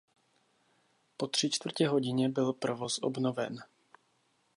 Po 1.17 1.27
tři 1.27 1.49
čtvrtě 1.49 1.87
hodině 1.87 2.29
byl 2.29 2.53
provoz 2.53 2.99
obnoven. 3.01 3.63